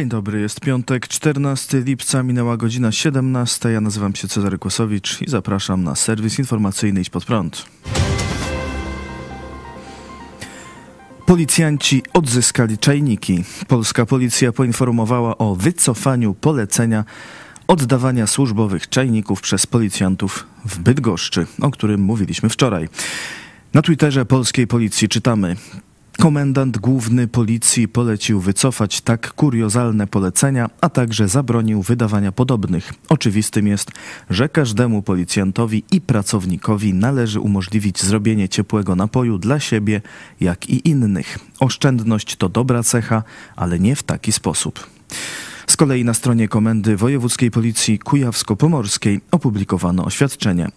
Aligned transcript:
Dzień 0.00 0.08
dobry, 0.08 0.40
jest 0.40 0.60
piątek, 0.60 1.08
14 1.08 1.80
lipca, 1.80 2.22
minęła 2.22 2.56
godzina 2.56 2.92
17. 2.92 3.70
Ja 3.70 3.80
nazywam 3.80 4.14
się 4.14 4.28
Cezary 4.28 4.58
Kłosowicz 4.58 5.22
i 5.22 5.30
zapraszam 5.30 5.84
na 5.84 5.94
serwis 5.94 6.38
informacyjny 6.38 7.00
Idź 7.00 7.10
Pod 7.10 7.24
Prąd. 7.24 7.64
Policjanci 11.26 12.02
odzyskali 12.12 12.78
czajniki. 12.78 13.44
Polska 13.68 14.06
policja 14.06 14.52
poinformowała 14.52 15.38
o 15.38 15.54
wycofaniu 15.54 16.34
polecenia 16.34 17.04
oddawania 17.66 18.26
służbowych 18.26 18.88
czajników 18.88 19.40
przez 19.40 19.66
policjantów 19.66 20.46
w 20.64 20.78
Bydgoszczy, 20.78 21.46
o 21.62 21.70
którym 21.70 22.00
mówiliśmy 22.00 22.48
wczoraj. 22.48 22.88
Na 23.74 23.82
Twitterze 23.82 24.24
polskiej 24.24 24.66
policji 24.66 25.08
czytamy: 25.08 25.56
Komendant 26.18 26.78
główny 26.78 27.28
policji 27.28 27.88
polecił 27.88 28.40
wycofać 28.40 29.00
tak 29.00 29.34
kuriozalne 29.34 30.06
polecenia, 30.06 30.70
a 30.80 30.88
także 30.88 31.28
zabronił 31.28 31.82
wydawania 31.82 32.32
podobnych. 32.32 32.92
Oczywistym 33.08 33.66
jest, 33.66 33.90
że 34.30 34.48
każdemu 34.48 35.02
policjantowi 35.02 35.84
i 35.92 36.00
pracownikowi 36.00 36.94
należy 36.94 37.40
umożliwić 37.40 38.02
zrobienie 38.02 38.48
ciepłego 38.48 38.96
napoju 38.96 39.38
dla 39.38 39.60
siebie, 39.60 40.02
jak 40.40 40.70
i 40.70 40.88
innych. 40.88 41.38
Oszczędność 41.60 42.36
to 42.36 42.48
dobra 42.48 42.82
cecha, 42.82 43.22
ale 43.56 43.78
nie 43.78 43.96
w 43.96 44.02
taki 44.02 44.32
sposób. 44.32 44.86
Z 45.66 45.76
kolei 45.76 46.04
na 46.04 46.14
stronie 46.14 46.48
Komendy 46.48 46.96
Wojewódzkiej 46.96 47.50
Policji 47.50 47.98
Kujawsko-Pomorskiej 47.98 49.20
opublikowano 49.30 50.04
oświadczenie. 50.04 50.68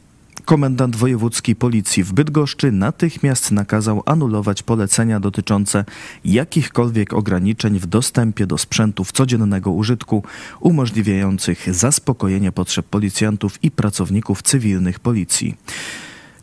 Komendant 0.45 0.95
wojewódzki 0.95 1.55
policji 1.55 2.03
w 2.03 2.13
Bydgoszczy 2.13 2.71
natychmiast 2.71 3.51
nakazał 3.51 4.03
anulować 4.05 4.63
polecenia 4.63 5.19
dotyczące 5.19 5.85
jakichkolwiek 6.25 7.13
ograniczeń 7.13 7.79
w 7.79 7.85
dostępie 7.85 8.47
do 8.47 8.57
sprzętów 8.57 9.11
codziennego 9.11 9.71
użytku, 9.71 10.23
umożliwiających 10.59 11.75
zaspokojenie 11.75 12.51
potrzeb 12.51 12.85
policjantów 12.85 13.63
i 13.63 13.71
pracowników 13.71 14.41
cywilnych 14.41 14.99
policji. 14.99 15.57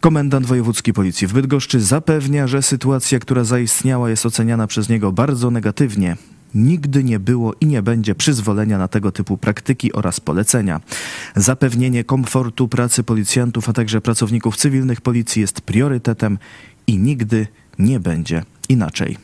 Komendant 0.01 0.47
wojewódzki 0.47 0.93
policji 0.93 1.27
w 1.27 1.33
Bydgoszczy 1.33 1.81
zapewnia, 1.81 2.47
że 2.47 2.63
sytuacja, 2.63 3.19
która 3.19 3.45
zaistniała, 3.45 4.11
jest 4.11 4.27
oceniana 4.27 4.67
przez 4.67 4.89
niego 4.89 5.13
bardzo 5.13 5.51
negatywnie. 5.51 6.17
Nigdy 6.55 7.05
nie 7.05 7.19
było 7.21 7.55
i 7.61 7.67
nie 7.67 7.83
będzie 7.83 8.15
przyzwolenia 8.15 8.79
na 8.79 8.89
tego 8.89 9.13
typu 9.13 9.37
praktyki 9.37 9.93
oraz 9.93 10.21
polecenia. 10.21 10.81
Zapewnienie 11.37 12.05
komfortu 12.05 12.69
pracy 12.69 13.03
policjantów, 13.03 13.69
a 13.69 13.73
także 13.73 14.01
pracowników 14.01 14.57
cywilnych 14.57 15.01
policji 15.01 15.43
jest 15.43 15.61
priorytetem 15.61 16.39
i 16.87 16.99
nigdy 16.99 17.47
nie 17.79 18.01
będzie 18.01 18.43
inaczej. 18.69 19.17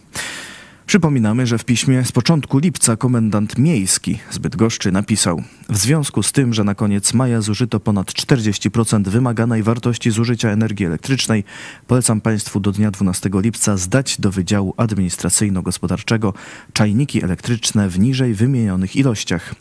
Przypominamy, 0.86 1.46
że 1.46 1.58
w 1.58 1.64
piśmie 1.64 2.04
z 2.04 2.12
początku 2.12 2.58
lipca 2.58 2.96
komendant 2.96 3.58
miejski 3.58 4.18
z 4.30 4.38
Bydgoszczy 4.38 4.92
napisał 4.92 5.42
W 5.68 5.76
związku 5.76 6.22
z 6.22 6.32
tym, 6.32 6.54
że 6.54 6.64
na 6.64 6.74
koniec 6.74 7.14
maja 7.14 7.40
zużyto 7.40 7.80
ponad 7.80 8.12
40% 8.12 9.08
wymaganej 9.08 9.62
wartości 9.62 10.10
zużycia 10.10 10.50
energii 10.50 10.86
elektrycznej, 10.86 11.44
polecam 11.86 12.20
Państwu 12.20 12.60
do 12.60 12.72
dnia 12.72 12.90
12 12.90 13.30
lipca 13.32 13.76
zdać 13.76 14.20
do 14.20 14.30
Wydziału 14.30 14.74
Administracyjno-Gospodarczego 14.76 16.32
czajniki 16.72 17.24
elektryczne 17.24 17.88
w 17.88 17.98
niżej 17.98 18.34
wymienionych 18.34 18.96
ilościach. 18.96 19.54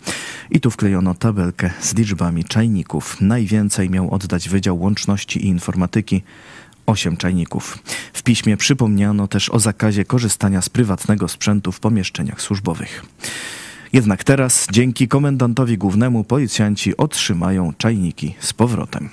I 0.51 0.59
tu 0.59 0.71
wklejono 0.71 1.13
tabelkę 1.13 1.69
z 1.79 1.95
liczbami 1.95 2.43
czajników. 2.43 3.21
Najwięcej 3.21 3.89
miał 3.89 4.13
oddać 4.13 4.49
Wydział 4.49 4.79
Łączności 4.79 5.45
i 5.45 5.47
Informatyki 5.47 6.23
8 6.85 7.17
czajników. 7.17 7.79
W 8.13 8.23
piśmie 8.23 8.57
przypomniano 8.57 9.27
też 9.27 9.49
o 9.49 9.59
zakazie 9.59 10.05
korzystania 10.05 10.61
z 10.61 10.69
prywatnego 10.69 11.27
sprzętu 11.27 11.71
w 11.71 11.79
pomieszczeniach 11.79 12.41
służbowych. 12.41 13.05
Jednak 13.93 14.23
teraz, 14.23 14.67
dzięki 14.71 15.07
komendantowi 15.07 15.77
głównemu, 15.77 16.23
policjanci 16.23 16.97
otrzymają 16.97 17.73
czajniki 17.77 18.35
z 18.39 18.53
powrotem. 18.53 19.09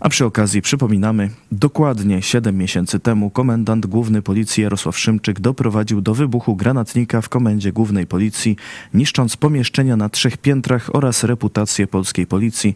A 0.00 0.08
przy 0.08 0.24
okazji 0.24 0.62
przypominamy, 0.62 1.30
dokładnie 1.52 2.22
7 2.22 2.56
miesięcy 2.58 3.00
temu 3.00 3.30
komendant 3.30 3.86
główny 3.86 4.22
policji 4.22 4.62
Jarosław 4.62 4.98
Szymczyk 4.98 5.40
doprowadził 5.40 6.00
do 6.00 6.14
wybuchu 6.14 6.56
granatnika 6.56 7.20
w 7.20 7.28
komendzie 7.28 7.72
głównej 7.72 8.06
policji, 8.06 8.56
niszcząc 8.94 9.36
pomieszczenia 9.36 9.96
na 9.96 10.08
trzech 10.08 10.36
piętrach 10.36 10.90
oraz 10.92 11.24
reputację 11.24 11.86
polskiej 11.86 12.26
policji 12.26 12.74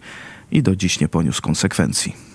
i 0.50 0.62
do 0.62 0.76
dziś 0.76 1.00
nie 1.00 1.08
poniósł 1.08 1.42
konsekwencji. 1.42 2.29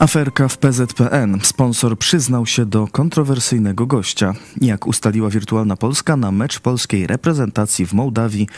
Aferka 0.00 0.48
w 0.48 0.58
PZPN. 0.58 1.38
Sponsor 1.42 1.98
przyznał 1.98 2.46
się 2.46 2.66
do 2.66 2.86
kontrowersyjnego 2.86 3.86
gościa. 3.86 4.34
Jak 4.60 4.86
ustaliła 4.86 5.30
Wirtualna 5.30 5.76
Polska, 5.76 6.16
na 6.16 6.32
mecz 6.32 6.60
polskiej 6.60 7.06
reprezentacji 7.06 7.86
w 7.86 7.92
Mołdawii 7.92 8.48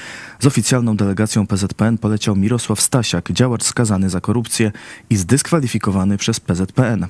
z 0.41 0.47
oficjalną 0.47 0.97
delegacją 0.97 1.47
PZPN 1.47 1.98
poleciał 1.98 2.36
Mirosław 2.36 2.81
Stasiak, 2.81 3.32
działacz 3.32 3.62
skazany 3.62 4.10
za 4.10 4.20
korupcję 4.20 4.72
i 5.10 5.16
zdyskwalifikowany 5.16 6.16
przez 6.16 6.41
PZPN. 6.41 7.06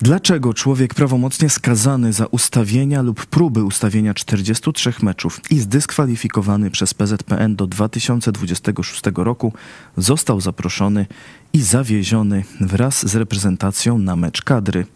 Dlaczego 0.00 0.54
człowiek 0.54 0.94
prawomocnie 0.94 1.50
skazany 1.50 2.12
za 2.12 2.26
ustawienia 2.26 3.02
lub 3.02 3.26
próby 3.26 3.64
ustawienia 3.64 4.14
43 4.14 4.92
meczów 5.02 5.40
i 5.50 5.60
zdyskwalifikowany 5.60 6.70
przez 6.70 6.94
PZPN 6.94 7.56
do 7.56 7.66
2026 7.66 9.02
roku 9.16 9.52
został 9.96 10.40
zaproszony 10.40 11.06
i 11.52 11.62
zawieziony 11.62 12.44
wraz 12.60 13.06
z 13.08 13.14
reprezentacją 13.16 13.98
na 13.98 14.16
mecz 14.16 14.42
kadry? 14.42 14.86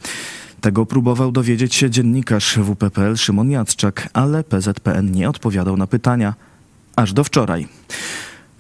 Tego 0.61 0.87
próbował 0.87 1.33
dowiedzieć 1.33 1.75
się 1.75 1.91
dziennikarz 1.91 2.59
WPPL 2.59 3.17
Szymon 3.17 3.51
Jacczak, 3.51 4.09
ale 4.13 4.45
PZPN 4.45 5.13
nie 5.13 5.29
odpowiadał 5.29 5.77
na 5.77 5.87
pytania 5.87 6.35
aż 6.97 7.13
do 7.13 7.25
wczoraj. 7.25 7.69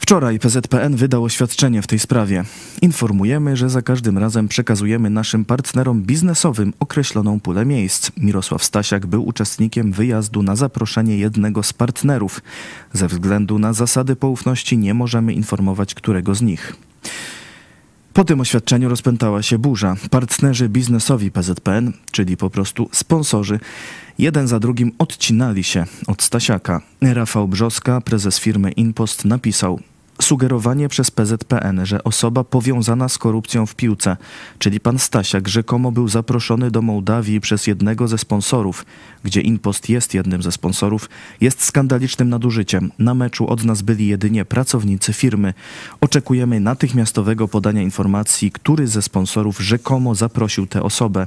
Wczoraj 0.08 0.38
PZPN 0.38 0.96
wydał 0.96 1.24
oświadczenie 1.24 1.82
w 1.82 1.86
tej 1.86 1.98
sprawie. 1.98 2.44
Informujemy, 2.82 3.56
że 3.56 3.70
za 3.70 3.82
każdym 3.82 4.18
razem 4.18 4.48
przekazujemy 4.48 5.10
naszym 5.10 5.44
partnerom 5.44 6.02
biznesowym 6.02 6.72
określoną 6.80 7.40
pulę 7.40 7.66
miejsc. 7.66 8.10
Mirosław 8.16 8.64
Stasiak 8.64 9.06
był 9.06 9.26
uczestnikiem 9.26 9.92
wyjazdu 9.92 10.42
na 10.42 10.56
zaproszenie 10.56 11.18
jednego 11.18 11.62
z 11.62 11.72
partnerów. 11.72 12.42
Ze 12.92 13.08
względu 13.08 13.58
na 13.58 13.72
zasady 13.72 14.16
poufności 14.16 14.78
nie 14.78 14.94
możemy 14.94 15.32
informować 15.32 15.94
którego 15.94 16.34
z 16.34 16.42
nich. 16.42 16.76
Po 18.12 18.24
tym 18.24 18.40
oświadczeniu 18.40 18.88
rozpętała 18.88 19.42
się 19.42 19.58
burza. 19.58 19.96
Partnerzy 20.10 20.68
biznesowi 20.68 21.30
PZPN, 21.30 21.92
czyli 22.10 22.36
po 22.36 22.50
prostu 22.50 22.88
sponsorzy, 22.92 23.60
jeden 24.18 24.48
za 24.48 24.60
drugim 24.60 24.92
odcinali 24.98 25.64
się 25.64 25.84
od 26.06 26.22
Stasiaka. 26.22 26.80
Rafał 27.00 27.48
Brzoska, 27.48 28.00
prezes 28.00 28.38
firmy 28.38 28.72
Inpost, 28.72 29.24
napisał: 29.24 29.80
sugerowanie 30.22 30.88
przez 30.88 31.10
PZPN, 31.10 31.86
że 31.86 32.04
osoba 32.04 32.44
powiązana 32.44 33.08
z 33.08 33.18
korupcją 33.18 33.66
w 33.66 33.74
piłce, 33.74 34.16
czyli 34.58 34.80
pan 34.80 34.98
Stasiak, 34.98 35.48
rzekomo 35.48 35.92
był 35.92 36.08
zaproszony 36.08 36.70
do 36.70 36.82
Mołdawii 36.82 37.40
przez 37.40 37.66
jednego 37.66 38.08
ze 38.08 38.18
sponsorów, 38.18 38.86
gdzie 39.24 39.40
Inpost 39.40 39.88
jest 39.88 40.14
jednym 40.14 40.42
ze 40.42 40.52
sponsorów, 40.52 41.08
jest 41.40 41.64
skandalicznym 41.64 42.28
nadużyciem. 42.28 42.90
Na 42.98 43.14
meczu 43.14 43.48
od 43.48 43.64
nas 43.64 43.82
byli 43.82 44.06
jedynie 44.06 44.44
pracownicy 44.44 45.12
firmy. 45.12 45.54
Oczekujemy 46.00 46.60
natychmiastowego 46.60 47.48
podania 47.48 47.82
informacji, 47.82 48.50
który 48.50 48.86
ze 48.86 49.02
sponsorów 49.02 49.60
rzekomo 49.60 50.14
zaprosił 50.14 50.66
tę 50.66 50.82
osobę. 50.82 51.26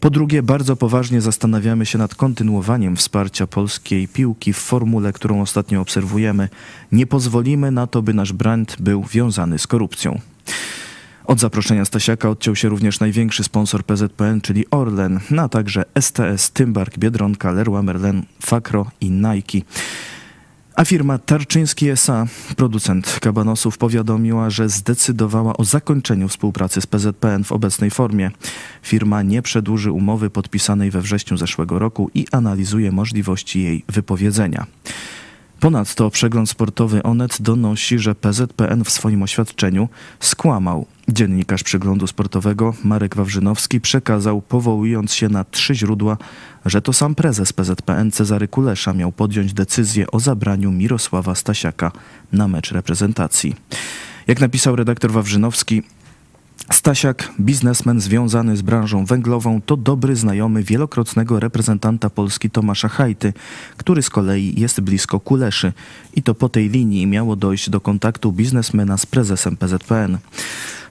Po 0.00 0.10
drugie, 0.10 0.42
bardzo 0.42 0.76
poważnie 0.76 1.20
zastanawiamy 1.20 1.86
się 1.86 1.98
nad 1.98 2.14
kontynuowaniem 2.14 2.96
wsparcia 2.96 3.46
polskiej 3.46 4.08
piłki 4.08 4.52
w 4.52 4.56
formule, 4.56 5.12
którą 5.12 5.40
ostatnio 5.40 5.80
obserwujemy. 5.80 6.48
Nie 6.92 7.06
pozwolimy 7.06 7.70
na 7.70 7.86
to, 7.86 8.02
by 8.02 8.14
nasz 8.14 8.32
brand 8.32 8.76
był 8.80 9.04
wiązany 9.04 9.58
z 9.58 9.66
korupcją. 9.66 10.20
Od 11.24 11.40
zaproszenia 11.40 11.84
Stasiaka 11.84 12.30
odciął 12.30 12.56
się 12.56 12.68
również 12.68 13.00
największy 13.00 13.44
sponsor 13.44 13.84
PZPN, 13.84 14.40
czyli 14.40 14.70
Orlen, 14.70 15.20
a 15.38 15.48
także 15.48 15.84
STS, 16.00 16.50
Tymbark, 16.50 16.98
Biedronka, 16.98 17.52
Leroy 17.52 17.82
Merlin, 17.82 18.22
Fakro 18.42 18.90
i 19.00 19.10
Nike. 19.10 19.58
A 20.78 20.84
firma 20.84 21.18
Tarczyński 21.18 21.88
S.A., 21.88 22.26
producent 22.56 23.18
kabanosów, 23.20 23.78
powiadomiła, 23.78 24.50
że 24.50 24.68
zdecydowała 24.68 25.56
o 25.56 25.64
zakończeniu 25.64 26.28
współpracy 26.28 26.80
z 26.80 26.86
PZPN 26.86 27.44
w 27.44 27.52
obecnej 27.52 27.90
formie. 27.90 28.30
Firma 28.82 29.22
nie 29.22 29.42
przedłuży 29.42 29.92
umowy 29.92 30.30
podpisanej 30.30 30.90
we 30.90 31.00
wrześniu 31.00 31.36
zeszłego 31.36 31.78
roku 31.78 32.10
i 32.14 32.26
analizuje 32.32 32.92
możliwości 32.92 33.62
jej 33.62 33.84
wypowiedzenia. 33.88 34.66
Ponadto 35.60 36.10
przegląd 36.10 36.50
sportowy 36.50 37.02
Onet 37.02 37.42
donosi, 37.42 37.98
że 37.98 38.14
PZPN 38.14 38.84
w 38.84 38.90
swoim 38.90 39.22
oświadczeniu 39.22 39.88
skłamał. 40.20 40.86
Dziennikarz 41.08 41.62
przeglądu 41.62 42.06
sportowego 42.06 42.74
Marek 42.84 43.16
Wawrzynowski 43.16 43.80
przekazał, 43.80 44.42
powołując 44.42 45.14
się 45.14 45.28
na 45.28 45.44
trzy 45.44 45.74
źródła, 45.74 46.16
że 46.66 46.82
to 46.82 46.92
sam 46.92 47.14
prezes 47.14 47.52
PZPN 47.52 48.10
Cezary 48.10 48.48
Kulesza 48.48 48.92
miał 48.92 49.12
podjąć 49.12 49.52
decyzję 49.52 50.10
o 50.10 50.20
zabraniu 50.20 50.72
Mirosława 50.72 51.34
Stasiaka 51.34 51.92
na 52.32 52.48
mecz 52.48 52.72
reprezentacji. 52.72 53.56
Jak 54.26 54.40
napisał 54.40 54.76
redaktor 54.76 55.12
Wawrzynowski, 55.12 55.82
Stasiak, 56.72 57.32
biznesmen 57.40 58.00
związany 58.00 58.56
z 58.56 58.62
branżą 58.62 59.04
węglową, 59.04 59.60
to 59.66 59.76
dobry 59.76 60.16
znajomy 60.16 60.62
wielokrotnego 60.62 61.40
reprezentanta 61.40 62.10
Polski 62.10 62.50
Tomasza 62.50 62.88
Hajty, 62.88 63.32
który 63.76 64.02
z 64.02 64.10
kolei 64.10 64.60
jest 64.60 64.80
blisko 64.80 65.20
Kuleszy. 65.20 65.72
I 66.14 66.22
to 66.22 66.34
po 66.34 66.48
tej 66.48 66.68
linii 66.68 67.06
miało 67.06 67.36
dojść 67.36 67.70
do 67.70 67.80
kontaktu 67.80 68.32
biznesmena 68.32 68.96
z 68.96 69.06
prezesem 69.06 69.56
PZPN. 69.56 70.18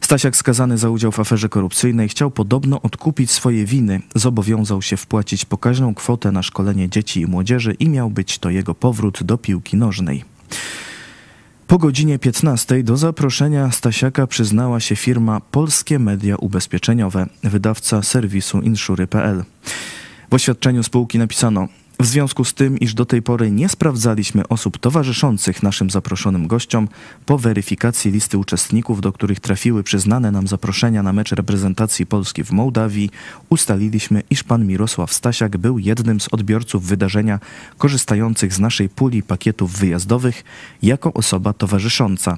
Stasiak 0.07 0.36
skazany 0.36 0.77
za 0.77 0.89
udział 0.89 1.12
w 1.12 1.19
aferze 1.19 1.50
korupcyjnej 1.50 2.09
chciał 2.09 2.31
podobno 2.31 2.81
odkupić 2.81 3.31
swoje 3.31 3.65
winy. 3.65 4.01
Zobowiązał 4.15 4.81
się 4.81 4.98
wpłacić 4.98 5.45
pokaźną 5.45 5.95
kwotę 5.95 6.31
na 6.31 6.44
szkolenie 6.44 6.89
dzieci 6.89 7.21
i 7.21 7.25
młodzieży 7.25 7.74
i 7.74 7.89
miał 7.89 8.09
być 8.09 8.39
to 8.39 8.50
jego 8.50 8.75
powrót 8.75 9.24
do 9.24 9.38
piłki 9.38 9.77
nożnej. 9.77 10.24
Po 11.68 11.77
godzinie 11.77 12.19
15 12.19 12.83
do 12.83 12.98
zaproszenia 12.98 13.71
Stasiaka 13.71 14.27
przyznała 14.27 14.80
się 14.80 14.95
firma 14.95 15.42
Polskie 15.51 16.00
Media 16.00 16.36
Ubezpieczeniowe, 16.36 17.25
wydawca 17.44 18.04
serwisu 18.04 18.62
inszury.pl. 18.62 19.44
W 20.31 20.33
oświadczeniu 20.33 20.83
spółki 20.83 21.19
napisano: 21.19 21.68
w 21.99 22.05
związku 22.05 22.45
z 22.45 22.53
tym, 22.53 22.79
iż 22.79 22.94
do 22.94 23.05
tej 23.05 23.21
pory 23.21 23.51
nie 23.51 23.69
sprawdzaliśmy 23.69 24.47
osób 24.47 24.77
towarzyszących 24.77 25.63
naszym 25.63 25.89
zaproszonym 25.89 26.47
gościom, 26.47 26.88
po 27.25 27.38
weryfikacji 27.38 28.11
listy 28.11 28.38
uczestników, 28.38 29.01
do 29.01 29.11
których 29.11 29.39
trafiły 29.39 29.83
przyznane 29.83 30.31
nam 30.31 30.47
zaproszenia 30.47 31.03
na 31.03 31.13
mecz 31.13 31.31
reprezentacji 31.31 32.05
Polski 32.05 32.44
w 32.44 32.51
Mołdawii, 32.51 33.09
ustaliliśmy, 33.49 34.23
iż 34.29 34.44
pan 34.44 34.67
Mirosław 34.67 35.13
Stasiak 35.13 35.57
był 35.57 35.79
jednym 35.79 36.19
z 36.19 36.27
odbiorców 36.31 36.85
wydarzenia 36.85 37.39
korzystających 37.77 38.53
z 38.53 38.59
naszej 38.59 38.89
puli 38.89 39.23
pakietów 39.23 39.71
wyjazdowych 39.71 40.44
jako 40.83 41.13
osoba 41.13 41.53
towarzysząca. 41.53 42.38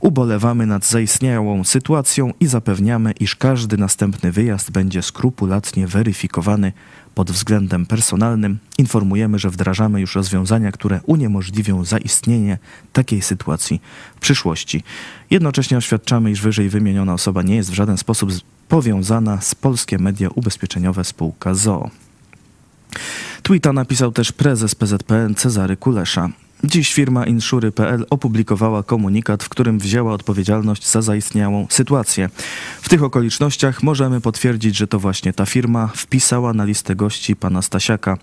Ubolewamy 0.00 0.66
nad 0.66 0.86
zaistniałą 0.86 1.64
sytuacją 1.64 2.32
i 2.40 2.46
zapewniamy, 2.46 3.12
iż 3.20 3.36
każdy 3.36 3.76
następny 3.76 4.32
wyjazd 4.32 4.70
będzie 4.70 5.02
skrupulatnie 5.02 5.86
weryfikowany 5.86 6.72
pod 7.20 7.30
względem 7.30 7.86
personalnym 7.86 8.58
informujemy, 8.78 9.38
że 9.38 9.50
wdrażamy 9.50 10.00
już 10.00 10.14
rozwiązania, 10.14 10.72
które 10.72 11.00
uniemożliwią 11.06 11.84
zaistnienie 11.84 12.58
takiej 12.92 13.22
sytuacji 13.22 13.80
w 14.16 14.20
przyszłości. 14.20 14.82
Jednocześnie 15.30 15.76
oświadczamy, 15.76 16.30
iż 16.30 16.40
wyżej 16.40 16.68
wymieniona 16.68 17.14
osoba 17.14 17.42
nie 17.42 17.56
jest 17.56 17.70
w 17.70 17.74
żaden 17.74 17.98
sposób 17.98 18.30
powiązana 18.68 19.40
z 19.40 19.54
Polskie 19.54 19.98
Media 19.98 20.28
Ubezpieczeniowe 20.34 21.04
spółka 21.04 21.54
ZOO. 21.54 21.90
Tweeta 23.42 23.72
napisał 23.72 24.12
też 24.12 24.32
prezes 24.32 24.74
PZPN 24.74 25.34
Cezary 25.34 25.76
Kulesza. 25.76 26.28
Dziś 26.64 26.94
firma 26.94 27.26
Inszury.pl 27.26 28.06
opublikowała 28.10 28.82
komunikat, 28.82 29.42
w 29.44 29.48
którym 29.48 29.78
wzięła 29.78 30.12
odpowiedzialność 30.12 30.88
za 30.88 31.02
zaistniałą 31.02 31.66
sytuację. 31.70 32.30
W 32.82 32.88
tych 32.88 33.02
okolicznościach 33.02 33.82
możemy 33.82 34.20
potwierdzić, 34.20 34.76
że 34.76 34.86
to 34.86 35.00
właśnie 35.00 35.32
ta 35.32 35.46
firma 35.46 35.86
wpisała 35.86 36.52
na 36.52 36.64
listę 36.64 36.96
gości 36.96 37.36
pana 37.36 37.62
Stasiaka. 37.62 38.18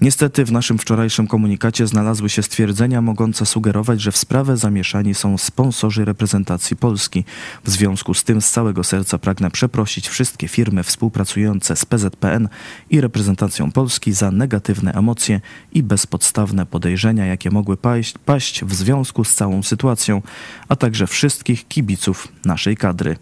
Niestety 0.00 0.44
w 0.44 0.52
naszym 0.52 0.78
wczorajszym 0.78 1.26
komunikacie 1.26 1.86
znalazły 1.86 2.28
się 2.28 2.42
stwierdzenia 2.42 3.02
mogące 3.02 3.46
sugerować, 3.46 4.00
że 4.00 4.12
w 4.12 4.16
sprawę 4.16 4.56
zamieszani 4.56 5.14
są 5.14 5.38
sponsorzy 5.38 6.04
reprezentacji 6.04 6.76
Polski. 6.76 7.24
W 7.64 7.70
związku 7.70 8.14
z 8.14 8.24
tym 8.24 8.40
z 8.40 8.50
całego 8.50 8.84
serca 8.84 9.18
pragnę 9.18 9.50
przeprosić 9.50 10.08
wszystkie 10.08 10.48
firmy 10.48 10.82
współpracujące 10.82 11.76
z 11.76 11.84
PZPN 11.84 12.48
i 12.90 13.00
reprezentacją 13.00 13.72
Polski 13.72 14.12
za 14.12 14.30
negatywne 14.30 14.92
emocje 14.92 15.40
i 15.72 15.82
bezpodstawne 15.82 16.66
podejrzenia, 16.66 17.26
jakie 17.26 17.50
mogły 17.50 17.77
paść, 17.82 18.14
paść 18.18 18.64
w 18.64 18.74
związku 18.74 19.24
z 19.24 19.34
całą 19.34 19.62
sytuacją, 19.62 20.22
a 20.68 20.76
także 20.76 21.06
wszystkich 21.06 21.68
kibiców 21.68 22.28
naszej 22.44 22.76
kadry. 22.76 23.16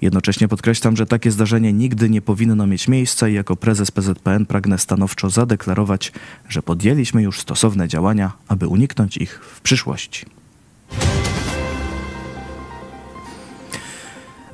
Jednocześnie 0.00 0.48
podkreślam, 0.48 0.96
że 0.96 1.06
takie 1.06 1.30
zdarzenie 1.30 1.72
nigdy 1.72 2.10
nie 2.10 2.22
powinno 2.22 2.66
mieć 2.66 2.88
miejsca 2.88 3.28
i 3.28 3.34
jako 3.34 3.56
prezes 3.56 3.90
PZPN 3.90 4.46
pragnę 4.46 4.78
stanowczo 4.78 5.30
zadeklarować, 5.30 6.12
że 6.48 6.62
podjęliśmy 6.62 7.22
już 7.22 7.40
stosowne 7.40 7.88
działania, 7.88 8.32
aby 8.48 8.68
uniknąć 8.68 9.16
ich 9.16 9.40
w 9.44 9.60
przyszłości. 9.60 10.26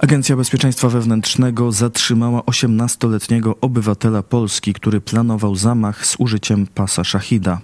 Agencja 0.02 0.36
Bezpieczeństwa 0.36 0.88
Wewnętrznego 0.88 1.72
zatrzymała 1.72 2.40
18-letniego 2.40 3.56
obywatela 3.60 4.22
Polski, 4.22 4.72
który 4.72 5.00
planował 5.00 5.56
zamach 5.56 6.06
z 6.06 6.16
użyciem 6.18 6.66
pasa 6.66 7.04
Szachida. 7.04 7.60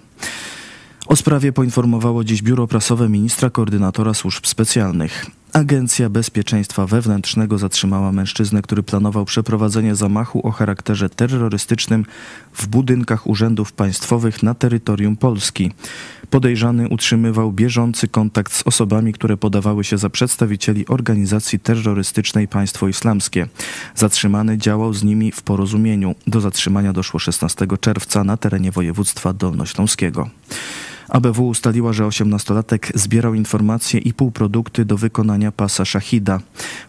O 1.09 1.15
sprawie 1.15 1.51
poinformowało 1.53 2.23
dziś 2.23 2.41
biuro 2.41 2.67
prasowe 2.67 3.09
ministra 3.09 3.49
koordynatora 3.49 4.13
służb 4.13 4.45
specjalnych. 4.45 5.25
Agencja 5.53 6.09
Bezpieczeństwa 6.09 6.85
Wewnętrznego 6.87 7.57
zatrzymała 7.57 8.11
mężczyznę, 8.11 8.61
który 8.61 8.83
planował 8.83 9.25
przeprowadzenie 9.25 9.95
zamachu 9.95 10.47
o 10.47 10.51
charakterze 10.51 11.09
terrorystycznym 11.09 12.05
w 12.53 12.67
budynkach 12.67 13.27
urzędów 13.27 13.71
państwowych 13.71 14.43
na 14.43 14.53
terytorium 14.53 15.17
Polski. 15.17 15.71
Podejrzany 16.29 16.89
utrzymywał 16.89 17.51
bieżący 17.51 18.07
kontakt 18.07 18.53
z 18.53 18.67
osobami, 18.67 19.13
które 19.13 19.37
podawały 19.37 19.83
się 19.83 19.97
za 19.97 20.09
przedstawicieli 20.09 20.87
organizacji 20.87 21.59
terrorystycznej 21.59 22.47
Państwo 22.47 22.87
Islamskie. 22.87 23.47
Zatrzymany 23.95 24.57
działał 24.57 24.93
z 24.93 25.03
nimi 25.03 25.31
w 25.31 25.41
porozumieniu. 25.41 26.15
Do 26.27 26.41
zatrzymania 26.41 26.93
doszło 26.93 27.19
16 27.19 27.67
czerwca 27.81 28.23
na 28.23 28.37
terenie 28.37 28.71
województwa 28.71 29.33
dolnośląskiego. 29.33 30.29
ABW 31.09 31.47
ustaliła, 31.47 31.93
że 31.93 32.03
18-latek 32.03 32.97
zbierał 32.97 33.33
informacje 33.33 33.99
i 33.99 34.13
półprodukty 34.13 34.85
do 34.85 34.97
wykonania 34.97 35.51
pasa 35.51 35.85
Szachida. 35.85 36.39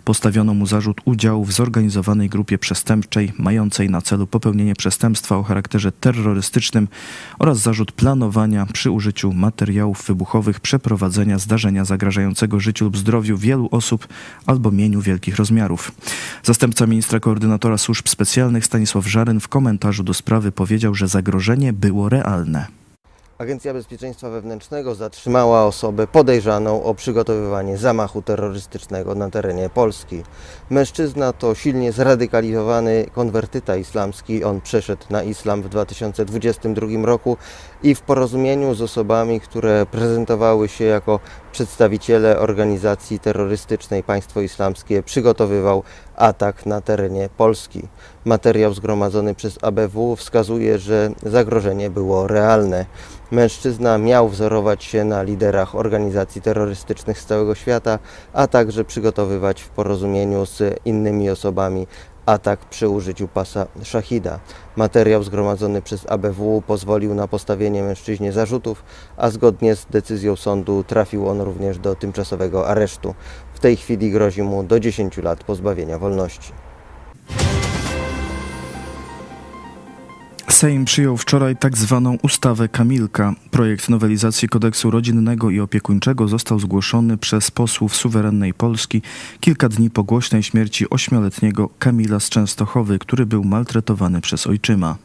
Postawiono 0.04 0.54
mu 0.54 0.66
zarzut 0.66 1.00
udziału 1.04 1.44
w 1.44 1.52
zorganizowanej 1.52 2.28
grupie 2.28 2.58
przestępczej 2.58 3.32
mającej 3.38 3.90
na 3.90 4.00
celu 4.02 4.26
popełnienie 4.26 4.74
przestępstwa 4.74 5.36
o 5.36 5.42
charakterze 5.42 5.92
terrorystycznym 5.92 6.88
oraz 7.38 7.58
zarzut 7.58 7.92
planowania 7.92 8.66
przy 8.66 8.90
użyciu 8.90 9.32
materiałów 9.32 10.04
wybuchowych 10.06 10.60
przeprowadzenia 10.60 11.38
zdarzenia 11.38 11.84
zagrażającego 11.84 12.60
życiu 12.60 12.84
lub 12.84 12.98
zdrowiu 12.98 13.38
wielu 13.38 13.68
osób 13.70 14.08
albo 14.46 14.70
mieniu 14.70 15.00
wielkich 15.00 15.36
rozmiarów. 15.36 15.92
Zastępca 16.42 16.86
ministra 16.86 17.20
koordynatora 17.20 17.78
służb 17.78 18.08
specjalnych 18.08 18.64
Stanisław 18.64 19.06
Żaryn 19.06 19.40
w 19.40 19.48
komentarzu 19.48 20.02
do 20.02 20.14
sprawy 20.14 20.52
powiedział, 20.52 20.94
że 20.94 21.08
zagrożenie 21.08 21.72
było 21.72 22.08
realne. 22.08 22.79
Agencja 23.40 23.72
Bezpieczeństwa 23.72 24.30
Wewnętrznego 24.30 24.94
zatrzymała 24.94 25.64
osobę 25.64 26.06
podejrzaną 26.06 26.84
o 26.84 26.94
przygotowywanie 26.94 27.76
zamachu 27.78 28.22
terrorystycznego 28.22 29.14
na 29.14 29.30
terenie 29.30 29.70
Polski. 29.70 30.22
Mężczyzna 30.70 31.32
to 31.32 31.54
silnie 31.54 31.92
zradykalizowany 31.92 33.06
konwertyta 33.12 33.76
islamski. 33.76 34.44
On 34.44 34.60
przeszedł 34.60 35.04
na 35.10 35.22
islam 35.22 35.62
w 35.62 35.68
2022 35.68 36.86
roku 37.02 37.36
i 37.82 37.94
w 37.94 38.00
porozumieniu 38.00 38.74
z 38.74 38.82
osobami, 38.82 39.40
które 39.40 39.86
prezentowały 39.86 40.68
się 40.68 40.84
jako 40.84 41.20
przedstawiciele 41.52 42.38
organizacji 42.38 43.20
terrorystycznej 43.20 44.02
Państwo 44.02 44.40
Islamskie, 44.40 45.02
przygotowywał 45.02 45.82
atak 46.16 46.66
na 46.66 46.80
terenie 46.80 47.28
Polski. 47.36 47.82
Materiał 48.24 48.74
zgromadzony 48.74 49.34
przez 49.34 49.58
ABW 49.64 50.16
wskazuje, 50.16 50.78
że 50.78 51.10
zagrożenie 51.22 51.90
było 51.90 52.26
realne. 52.26 52.86
Mężczyzna 53.30 53.98
miał 53.98 54.28
wzorować 54.28 54.84
się 54.84 55.04
na 55.04 55.22
liderach 55.22 55.74
organizacji 55.74 56.42
terrorystycznych 56.42 57.20
z 57.20 57.26
całego 57.26 57.54
świata, 57.54 57.98
a 58.32 58.46
także 58.46 58.84
przygotowywać 58.84 59.62
w 59.62 59.68
porozumieniu 59.68 60.46
z 60.46 60.80
innymi 60.84 61.30
osobami 61.30 61.86
atak 62.30 62.60
przy 62.60 62.88
użyciu 62.88 63.28
pasa 63.28 63.66
Szachida. 63.82 64.40
Materiał 64.76 65.22
zgromadzony 65.22 65.82
przez 65.82 66.10
ABW 66.10 66.62
pozwolił 66.66 67.14
na 67.14 67.28
postawienie 67.28 67.82
mężczyźnie 67.82 68.32
zarzutów, 68.32 68.84
a 69.16 69.30
zgodnie 69.30 69.76
z 69.76 69.86
decyzją 69.86 70.36
sądu 70.36 70.84
trafił 70.84 71.28
on 71.28 71.40
również 71.40 71.78
do 71.78 71.94
tymczasowego 71.94 72.68
aresztu. 72.68 73.14
W 73.54 73.60
tej 73.60 73.76
chwili 73.76 74.10
grozi 74.10 74.42
mu 74.42 74.62
do 74.62 74.80
10 74.80 75.16
lat 75.16 75.44
pozbawienia 75.44 75.98
wolności. 75.98 76.52
Sejm 80.50 80.84
przyjął 80.84 81.16
wczoraj 81.16 81.56
tak 81.56 81.78
zwaną 81.78 82.18
ustawę 82.22 82.68
Kamilka. 82.68 83.34
Projekt 83.50 83.88
nowelizacji 83.88 84.48
kodeksu 84.48 84.90
rodzinnego 84.90 85.50
i 85.50 85.60
opiekuńczego 85.60 86.28
został 86.28 86.60
zgłoszony 86.60 87.16
przez 87.16 87.50
posłów 87.50 87.96
suwerennej 87.96 88.54
Polski 88.54 89.02
kilka 89.40 89.68
dni 89.68 89.90
po 89.90 90.04
głośnej 90.04 90.42
śmierci 90.42 90.90
ośmioletniego 90.90 91.68
Kamila 91.78 92.20
z 92.20 92.28
Częstochowy, 92.28 92.98
który 92.98 93.26
był 93.26 93.44
maltretowany 93.44 94.20
przez 94.20 94.46
ojczyma. 94.46 94.96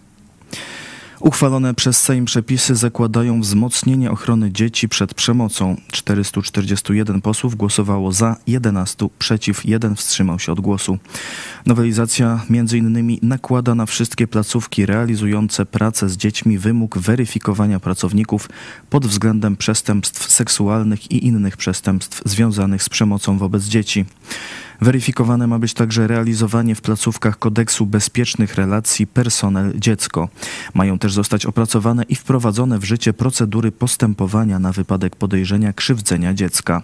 Uchwalone 1.20 1.74
przez 1.74 2.02
Sejm 2.02 2.26
przepisy 2.26 2.76
zakładają 2.76 3.42
wzmocnienie 3.42 4.12
ochrony 4.12 4.52
dzieci 4.52 4.90
przed 4.90 5.14
przemocą. 5.14 5.76
441 5.92 7.22
posłów 7.22 7.56
głosowało 7.56 8.12
za, 8.12 8.36
11 8.48 9.08
przeciw, 9.20 9.66
1 9.66 9.96
wstrzymał 9.96 10.40
się 10.40 10.52
od 10.52 10.60
głosu. 10.60 10.98
Nowelizacja 11.66 12.42
m.in. 12.50 13.18
nakłada 13.22 13.76
na 13.76 13.86
wszystkie 13.86 14.28
placówki 14.28 14.86
realizujące 14.86 15.66
pracę 15.66 16.10
z 16.10 16.18
dziećmi 16.18 16.58
wymóg 16.58 16.98
weryfikowania 16.98 17.80
pracowników 17.80 18.50
pod 18.90 19.08
względem 19.08 19.58
przestępstw 19.58 20.32
seksualnych 20.32 21.12
i 21.12 21.26
innych 21.26 21.58
przestępstw 21.58 22.22
związanych 22.26 22.84
z 22.84 22.90
przemocą 22.90 23.38
wobec 23.38 23.64
dzieci. 23.64 24.06
Weryfikowane 24.82 25.48
ma 25.48 25.60
być 25.60 25.74
także 25.74 26.08
realizowanie 26.08 26.76
w 26.76 26.82
placówkach 26.82 27.40
kodeksu 27.40 27.86
bezpiecznych 27.86 28.56
relacji 28.56 29.08
personel-dziecko. 29.08 30.30
Mają 30.74 31.00
też 31.00 31.14
zostać 31.14 31.46
opracowane 31.46 32.04
i 32.04 32.16
wprowadzone 32.16 32.80
w 32.80 32.84
życie 32.84 33.14
procedury 33.14 33.72
postępowania 33.72 34.60
na 34.60 34.72
wypadek 34.72 35.16
podejrzenia 35.16 35.74
krzywdzenia 35.74 36.34
dziecka. 36.34 36.82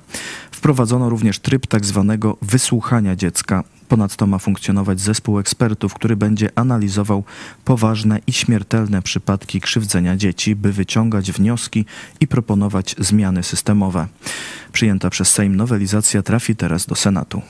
Wprowadzono 0.51 1.09
również 1.09 1.39
tryb 1.39 1.67
tzw. 1.67 2.05
Tak 2.07 2.31
wysłuchania 2.41 3.15
dziecka. 3.15 3.63
Ponadto 3.87 4.27
ma 4.27 4.37
funkcjonować 4.39 4.99
zespół 4.99 5.39
ekspertów, 5.39 5.93
który 5.93 6.15
będzie 6.15 6.49
analizował 6.55 7.23
poważne 7.65 8.19
i 8.27 8.33
śmiertelne 8.33 9.01
przypadki 9.01 9.61
krzywdzenia 9.61 10.15
dzieci, 10.15 10.55
by 10.55 10.73
wyciągać 10.73 11.31
wnioski 11.31 11.85
i 12.19 12.27
proponować 12.27 12.95
zmiany 12.99 13.43
systemowe. 13.43 14.07
Przyjęta 14.71 15.09
przez 15.09 15.31
Sejm 15.31 15.55
nowelizacja 15.55 16.21
trafi 16.21 16.55
teraz 16.55 16.85
do 16.85 16.95
Senatu. 16.95 17.41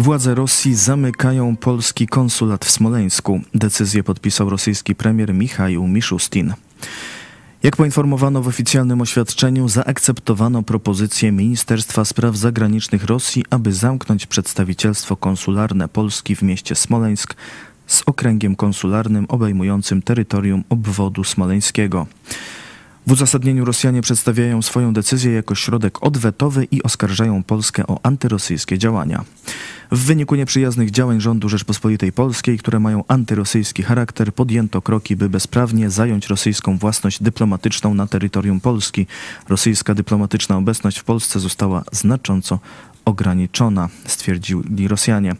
Władze 0.00 0.34
Rosji 0.34 0.74
zamykają 0.74 1.56
polski 1.56 2.06
konsulat 2.06 2.64
w 2.64 2.70
Smoleńsku. 2.70 3.40
Decyzję 3.54 4.02
podpisał 4.02 4.50
rosyjski 4.50 4.94
premier 4.94 5.34
Michał 5.34 5.86
Miszustin. 5.88 6.54
Jak 7.62 7.76
poinformowano 7.76 8.42
w 8.42 8.48
oficjalnym 8.48 9.00
oświadczeniu, 9.00 9.68
zaakceptowano 9.68 10.62
propozycję 10.62 11.32
Ministerstwa 11.32 12.04
Spraw 12.04 12.36
Zagranicznych 12.36 13.04
Rosji, 13.04 13.44
aby 13.50 13.72
zamknąć 13.72 14.26
przedstawicielstwo 14.26 15.16
konsularne 15.16 15.88
Polski 15.88 16.36
w 16.36 16.42
mieście 16.42 16.74
Smoleńsk 16.74 17.34
z 17.86 18.02
okręgiem 18.06 18.56
konsularnym 18.56 19.26
obejmującym 19.28 20.02
terytorium 20.02 20.64
obwodu 20.68 21.24
smoleńskiego. 21.24 22.06
W 23.06 23.12
uzasadnieniu 23.12 23.64
Rosjanie 23.64 24.02
przedstawiają 24.02 24.62
swoją 24.62 24.92
decyzję 24.92 25.32
jako 25.32 25.54
środek 25.54 26.02
odwetowy 26.02 26.68
i 26.70 26.82
oskarżają 26.82 27.42
Polskę 27.42 27.86
o 27.86 28.00
antyrosyjskie 28.02 28.78
działania. 28.78 29.24
W 29.92 29.98
wyniku 29.98 30.34
nieprzyjaznych 30.34 30.90
działań 30.90 31.20
rządu 31.20 31.48
Rzeczpospolitej 31.48 32.12
Polskiej, 32.12 32.58
które 32.58 32.80
mają 32.80 33.04
antyrosyjski 33.08 33.82
charakter, 33.82 34.34
podjęto 34.34 34.82
kroki, 34.82 35.16
by 35.16 35.28
bezprawnie 35.28 35.90
zająć 35.90 36.26
rosyjską 36.26 36.78
własność 36.78 37.22
dyplomatyczną 37.22 37.94
na 37.94 38.06
terytorium 38.06 38.60
Polski. 38.60 39.06
Rosyjska 39.48 39.94
dyplomatyczna 39.94 40.56
obecność 40.56 40.98
w 40.98 41.04
Polsce 41.04 41.40
została 41.40 41.84
znacząco 41.92 42.58
ograniczona, 43.04 43.88
stwierdzili 44.06 44.88
Rosjanie. 44.88 45.34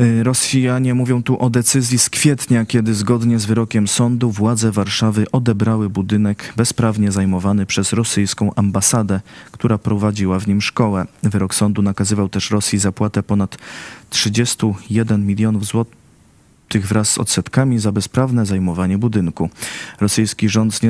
Y, 0.00 0.22
Rosjanie 0.24 0.94
mówią 0.94 1.22
tu 1.22 1.38
o 1.38 1.50
decyzji 1.50 1.98
z 1.98 2.10
kwietnia, 2.10 2.64
kiedy 2.64 2.94
zgodnie 2.94 3.38
z 3.38 3.46
wyrokiem 3.46 3.88
sądu 3.88 4.30
władze 4.30 4.72
Warszawy 4.72 5.26
odebrały 5.32 5.90
budynek 5.90 6.52
bezprawnie 6.56 7.12
zajmowany 7.12 7.66
przez 7.66 7.92
rosyjską 7.92 8.54
ambasadę, 8.54 9.20
która 9.52 9.78
prowadziła 9.78 10.38
w 10.38 10.46
nim 10.46 10.60
szkołę. 10.60 11.06
Wyrok 11.22 11.54
sądu 11.54 11.82
nakazywał 11.82 12.28
też 12.28 12.50
Rosji 12.50 12.78
zapłatę 12.78 13.22
ponad 13.22 13.56
31 14.10 15.26
milionów 15.26 15.66
złotych 15.66 15.99
tych 16.70 16.88
wraz 16.88 17.10
z 17.10 17.18
odsetkami 17.18 17.78
za 17.78 17.92
bezprawne 17.92 18.46
zajmowanie 18.46 18.98
budynku. 18.98 19.50
Rosyjski 20.00 20.48
rząd 20.48 20.74
z 20.74 20.80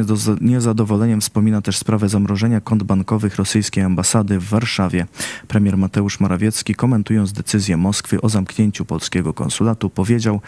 niezadowoleniem 0.41 1.21
wspomina 1.21 1.63
też 1.63 1.79
sprawę 1.79 2.09
zamrożenia 2.09 2.61
kont 2.61 2.83
bankowych 2.83 3.37
rosyjskiej 3.37 3.85
ambasady 3.85 4.39
w 4.39 4.45
Warszawie. 4.45 5.07
Premier 5.49 5.77
Mateusz 5.77 6.21
Morawiecki, 6.21 6.75
komentując 6.75 7.33
decyzję 7.33 7.77
Moskwy 7.77 8.21
o 8.21 8.29
zamknięciu 8.29 8.85
polskiego 8.85 9.35
konsulatu, 9.35 9.91
powiedział, 9.91 10.41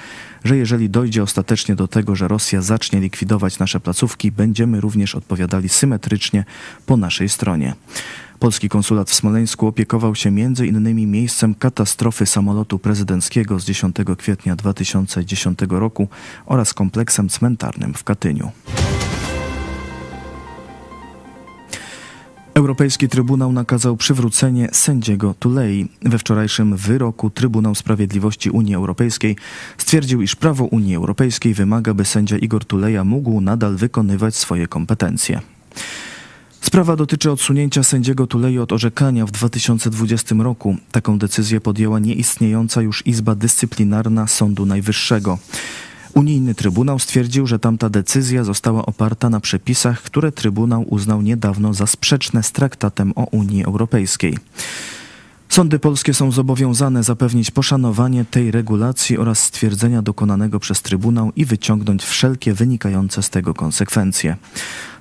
że 0.45 0.57
jeżeli 0.57 0.91
dojdzie 0.91 1.23
ostatecznie 1.23 1.75
do 1.75 1.89
tego, 1.89 2.17
że 2.17 2.29
Rosja 2.29 2.63
zacznie 2.63 3.01
likwidować 3.01 3.59
nasze 3.59 3.81
placówki, 3.81 4.33
będziemy 4.33 4.81
również 4.81 5.15
odpowiadali 5.15 5.69
symetrycznie 5.69 6.45
po 6.87 6.97
naszej 6.97 7.29
stronie. 7.29 7.75
Polski 8.43 8.69
konsulat 8.69 9.11
w 9.11 9.15
Smoleńsku 9.15 9.67
opiekował 9.67 10.15
się 10.15 10.29
m.in. 10.29 11.11
miejscem 11.11 11.55
katastrofy 11.55 12.27
samolotu 12.27 12.79
prezydenckiego 12.79 13.61
z 13.61 13.65
10 13.65 13.97
kwietnia 14.19 14.57
2010 14.57 15.59
roku 15.71 16.09
oraz 16.47 16.75
kompleksem 16.75 17.29
cmentarnym 17.29 17.95
w 17.95 18.05
Katyniu. 18.05 18.51
Europejski 22.55 23.09
Trybunał 23.09 23.53
nakazał 23.53 23.97
przywrócenie 23.97 24.69
sędziego 24.73 25.35
Tulei. 25.39 25.89
We 26.03 26.19
wczorajszym 26.19 26.77
wyroku 26.77 27.31
Trybunał 27.31 27.75
Sprawiedliwości 27.75 28.51
Unii 28.51 28.75
Europejskiej 28.75 29.37
stwierdził, 29.79 30.23
iż 30.23 30.37
prawo 30.37 30.65
Unii 30.65 30.97
Europejskiej 30.97 31.55
wymaga, 31.55 31.95
by 31.95 32.05
sędzia 32.05 32.37
Igor 32.37 32.65
Tuleja 32.65 33.05
mógł 33.05 33.41
nadal 33.41 33.77
wykonywać 33.77 34.37
swoje 34.37 34.67
kompetencje. 34.67 35.41
Sprawa 36.63 36.97
dotyczy 36.97 37.31
odsunięcia 37.31 37.83
sędziego 37.83 38.27
Tulei 38.27 38.59
od 38.59 38.73
orzekania 38.73 39.27
w 39.27 39.31
2020 39.31 40.35
roku. 40.39 40.77
Taką 40.93 41.19
decyzję 41.19 41.61
podjęła 41.61 41.99
nieistniejąca 41.99 42.83
już 42.83 43.07
Izba 43.07 43.35
Dyscyplinarna 43.35 44.27
Sądu 44.27 44.67
Najwyższego. 44.67 45.39
Unijny 46.15 46.55
Trybunał 46.55 46.99
stwierdził, 46.99 47.47
że 47.47 47.59
tamta 47.59 47.89
decyzja 47.91 48.45
została 48.45 48.87
oparta 48.87 49.31
na 49.31 49.41
przepisach, 49.41 50.03
które 50.03 50.33
Trybunał 50.33 50.85
uznał 50.89 51.23
niedawno 51.23 51.75
za 51.75 51.87
sprzeczne 51.87 52.43
z 52.43 52.53
traktatem 52.53 53.13
o 53.17 53.25
Unii 53.25 53.65
Europejskiej. 53.65 54.39
Sądy 55.53 55.79
polskie 55.79 56.15
są 56.15 56.33
zobowiązane 56.33 57.03
zapewnić 57.03 57.51
poszanowanie 57.51 58.25
tej 58.25 58.51
regulacji 58.51 59.19
oraz 59.19 59.43
stwierdzenia 59.43 60.03
dokonanego 60.03 60.61
przez 60.61 60.83
Trybunał 60.83 61.33
i 61.37 61.45
wyciągnąć 61.45 62.05
wszelkie 62.05 62.55
wynikające 62.55 63.23
z 63.23 63.31
tego 63.31 63.55
konsekwencje. 63.55 64.37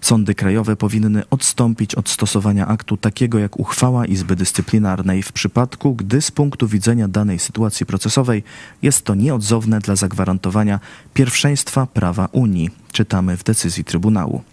Sądy 0.01 0.35
krajowe 0.35 0.75
powinny 0.75 1.23
odstąpić 1.29 1.95
od 1.95 2.09
stosowania 2.09 2.67
aktu 2.67 2.97
takiego 2.97 3.39
jak 3.39 3.59
uchwała 3.59 4.05
Izby 4.05 4.35
Dyscyplinarnej 4.35 5.23
w 5.23 5.31
przypadku, 5.31 5.95
gdy 5.95 6.21
z 6.21 6.31
punktu 6.31 6.67
widzenia 6.67 7.07
danej 7.07 7.39
sytuacji 7.39 7.85
procesowej 7.85 8.43
jest 8.81 9.05
to 9.05 9.15
nieodzowne 9.15 9.79
dla 9.79 9.95
zagwarantowania 9.95 10.79
pierwszeństwa 11.13 11.87
prawa 11.87 12.29
Unii, 12.31 12.69
czytamy 12.91 13.37
w 13.37 13.43
decyzji 13.43 13.83
Trybunału. 13.83 14.43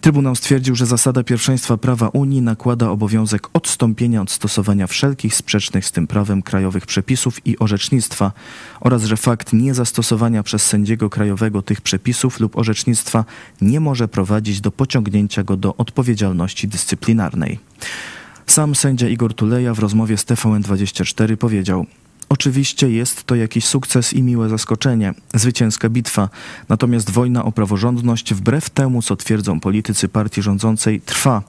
Trybunał 0.00 0.36
stwierdził, 0.36 0.74
że 0.74 0.86
zasada 0.86 1.24
pierwszeństwa 1.24 1.76
prawa 1.76 2.08
Unii 2.08 2.42
nakłada 2.42 2.90
obowiązek 2.90 3.48
odstąpienia 3.52 4.22
od 4.22 4.30
stosowania 4.30 4.86
wszelkich 4.86 5.34
sprzecznych 5.34 5.86
z 5.86 5.92
tym 5.92 6.06
prawem 6.06 6.42
krajowych 6.42 6.86
przepisów 6.86 7.46
i 7.46 7.58
orzecznictwa 7.58 8.32
oraz 8.80 9.04
że 9.04 9.16
fakt 9.16 9.52
niezastosowania 9.52 10.42
przez 10.42 10.66
sędziego 10.66 11.10
krajowego 11.10 11.62
tych 11.62 11.80
przepisów 11.80 12.40
lub 12.40 12.56
orzecznictwa 12.56 13.24
nie 13.60 13.80
może 13.80 14.08
prowadzić 14.08 14.60
do 14.60 14.70
pociągnięcia 14.70 15.42
go 15.42 15.56
do 15.56 15.76
odpowiedzialności 15.76 16.68
dyscyplinarnej. 16.68 17.58
Sam 18.46 18.74
sędzia 18.74 19.08
Igor 19.08 19.34
Tuleja 19.34 19.74
w 19.74 19.78
rozmowie 19.78 20.16
z 20.16 20.24
TVN24 20.24 21.36
powiedział: 21.36 21.86
Oczywiście 22.32 22.90
jest 22.90 23.24
to 23.24 23.34
jakiś 23.34 23.64
sukces 23.64 24.12
i 24.12 24.22
miłe 24.22 24.48
zaskoczenie, 24.48 25.14
zwycięska 25.34 25.88
bitwa. 25.88 26.28
Natomiast 26.68 27.10
wojna 27.10 27.44
o 27.44 27.52
praworządność, 27.52 28.34
wbrew 28.34 28.70
temu, 28.70 29.02
co 29.02 29.16
twierdzą 29.16 29.60
politycy 29.60 30.08
partii 30.08 30.42
rządzącej, 30.42 31.00
trwa. 31.00 31.42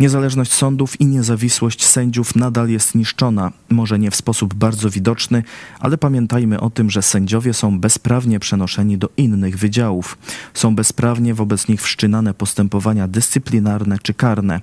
Niezależność 0.00 0.52
sądów 0.52 1.00
i 1.00 1.06
niezawisłość 1.06 1.84
sędziów 1.84 2.36
nadal 2.36 2.68
jest 2.68 2.94
niszczona. 2.94 3.52
Może 3.68 3.98
nie 3.98 4.10
w 4.10 4.16
sposób 4.16 4.54
bardzo 4.54 4.90
widoczny, 4.90 5.42
ale 5.80 5.98
pamiętajmy 5.98 6.60
o 6.60 6.70
tym, 6.70 6.90
że 6.90 7.02
sędziowie 7.02 7.54
są 7.54 7.80
bezprawnie 7.80 8.40
przenoszeni 8.40 8.98
do 8.98 9.08
innych 9.16 9.58
wydziałów. 9.58 10.18
Są 10.54 10.74
bezprawnie 10.74 11.34
wobec 11.34 11.68
nich 11.68 11.82
wszczynane 11.82 12.34
postępowania 12.34 13.08
dyscyplinarne 13.08 13.98
czy 14.02 14.14
karne. 14.14 14.60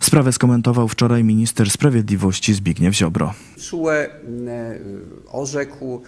Sprawę 0.00 0.32
skomentował 0.32 0.88
wczoraj 0.88 1.24
minister 1.24 1.70
sprawiedliwości 1.70 2.54
Zbigniew 2.54 2.94
Ziobro. 2.94 3.34
CUE 3.70 3.90
e, 3.90 4.08
orzekł, 5.32 6.02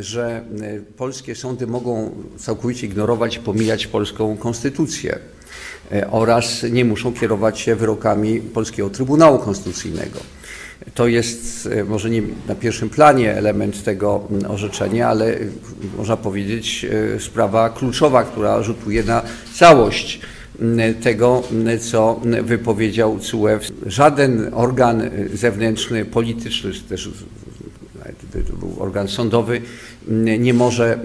że 0.00 0.44
e, 0.60 0.80
polskie 0.96 1.34
sądy 1.34 1.66
mogą 1.66 2.10
całkowicie 2.36 2.86
ignorować, 2.86 3.38
pomijać 3.38 3.86
polską 3.86 4.36
konstytucję 4.36 5.18
e, 5.92 6.10
oraz 6.10 6.62
nie 6.62 6.84
muszą 6.84 7.12
kierować 7.12 7.60
się 7.60 7.76
wyrokami 7.76 8.40
Polskiego 8.40 8.90
Trybunału 8.90 9.38
Konstytucyjnego. 9.38 10.20
To 10.94 11.06
jest 11.06 11.68
może 11.88 12.10
nie 12.10 12.22
na 12.48 12.54
pierwszym 12.54 12.90
planie 12.90 13.34
element 13.34 13.84
tego 13.84 14.28
orzeczenia, 14.48 15.08
ale 15.08 15.38
można 15.96 16.16
powiedzieć 16.16 16.86
sprawa 17.18 17.70
kluczowa, 17.70 18.24
która 18.24 18.62
rzutuje 18.62 19.02
na 19.02 19.22
całość 19.54 20.20
tego, 21.02 21.42
co 21.80 22.20
wypowiedział 22.42 23.18
CUE. 23.18 23.48
Żaden 23.86 24.50
organ 24.52 25.02
zewnętrzny, 25.34 26.04
polityczny, 26.04 26.72
czy 26.72 26.82
też 26.82 27.10
organ 28.80 29.08
sądowy, 29.08 29.60
nie 30.38 30.54
może 30.54 30.98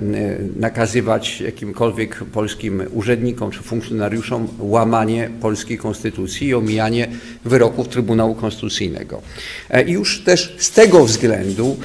nakazywać 0.55 1.41
jakimkolwiek 1.41 2.23
polskim 2.33 2.83
urzędnikom 2.93 3.51
czy 3.51 3.59
funkcjonariuszom 3.59 4.47
łamanie 4.59 5.29
polskiej 5.41 5.77
konstytucji 5.77 6.47
i 6.47 6.53
omijanie 6.53 7.07
wyroków 7.45 7.87
Trybunału 7.87 8.35
Konstytucyjnego. 8.35 9.21
E, 9.69 9.83
I 9.83 9.91
już 9.91 10.23
też 10.23 10.55
z 10.57 10.71
tego 10.71 11.05
względu 11.05 11.77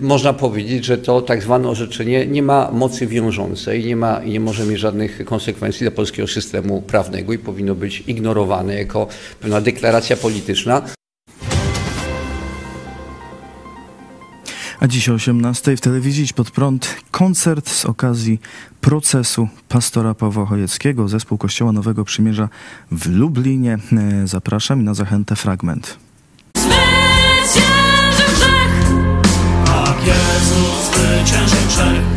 można 0.00 0.32
powiedzieć, 0.32 0.84
że 0.84 0.98
to 0.98 1.20
tak 1.20 1.42
zwane 1.42 1.68
orzeczenie 1.68 2.26
nie 2.26 2.42
ma 2.42 2.70
mocy 2.72 3.06
wiążącej, 3.06 3.84
nie, 3.84 3.96
ma, 3.96 4.20
nie 4.24 4.40
może 4.40 4.64
mieć 4.66 4.80
żadnych 4.80 5.24
konsekwencji 5.24 5.80
dla 5.80 5.90
polskiego 5.90 6.28
systemu 6.28 6.82
prawnego 6.82 7.32
i 7.32 7.38
powinno 7.38 7.74
być 7.74 8.04
ignorowane 8.06 8.74
jako 8.74 9.06
pewna 9.40 9.60
deklaracja 9.60 10.16
polityczna. 10.16 10.95
A 14.80 14.86
dziś 14.86 15.08
o 15.08 15.12
18 15.14 15.76
w 15.76 15.80
telewizji 15.80 16.26
pod 16.34 16.50
prąd 16.50 16.96
koncert 17.10 17.68
z 17.70 17.84
okazji 17.84 18.40
procesu 18.80 19.48
pastora 19.68 20.14
Pawła 20.14 20.46
Chojeckiego, 20.46 21.08
zespół 21.08 21.38
Kościoła 21.38 21.72
Nowego 21.72 22.04
Przymierza 22.04 22.48
w 22.90 23.06
Lublinie. 23.10 23.78
E, 24.22 24.26
Zapraszam 24.26 24.80
i 24.80 24.84
na 24.84 24.94
zachętę 24.94 25.36
fragment. 25.36 25.98
Zwyciężył 26.56 28.26
grzech, 28.34 28.88
Tak 29.64 29.96
Jezus 30.06 30.90
zwyciężył 30.94 31.58
grzech. 31.68 32.15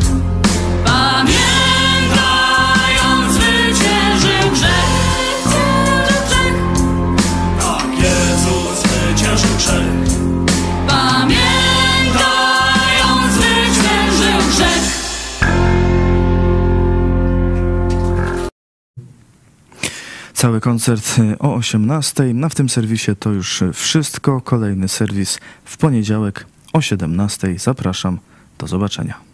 Cały 20.40 20.60
koncert 20.60 21.18
e, 21.18 21.38
o 21.38 21.54
18. 21.54 22.34
Na 22.34 22.48
w 22.48 22.54
tym 22.54 22.68
serwisie 22.68 23.16
to 23.18 23.30
już 23.30 23.62
e, 23.62 23.72
wszystko. 23.72 24.40
Kolejny 24.40 24.88
serwis 24.88 25.38
w 25.64 25.76
poniedziałek 25.76 26.46
o 26.72 26.80
17. 26.80 27.58
Zapraszam. 27.58 28.18
Do 28.58 28.66
zobaczenia. 28.66 29.29